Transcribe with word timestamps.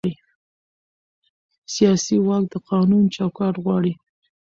سیاسي 1.73 2.15
واک 2.25 2.43
د 2.51 2.55
قانون 2.69 3.03
چوکاټ 3.15 3.55
غواړي 3.63 3.93